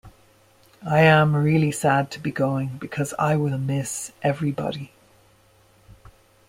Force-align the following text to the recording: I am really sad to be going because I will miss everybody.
I 0.83 1.01
am 1.01 1.35
really 1.35 1.71
sad 1.71 2.09
to 2.09 2.19
be 2.19 2.31
going 2.31 2.79
because 2.79 3.13
I 3.19 3.35
will 3.35 3.59
miss 3.59 4.11
everybody. 4.23 4.91